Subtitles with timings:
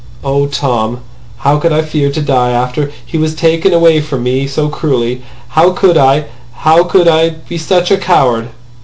[0.23, 1.01] "Oh, Tom!
[1.45, 5.21] How could I fear to die after he was taken away from me so cruelly!
[5.49, 6.25] How could I!
[6.65, 8.49] How could I be such a coward!"